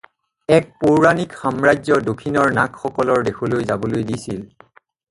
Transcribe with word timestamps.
এক 0.55 0.69
পৌৰাণিক 0.83 1.35
সাম্ৰাজ্য 1.41 1.99
দক্ষিণৰ 2.09 2.57
নাগসকলৰ 2.61 3.25
দেশলৈকে 3.31 3.71
যাবলৈ 3.75 4.09
দিছিল। 4.13 4.45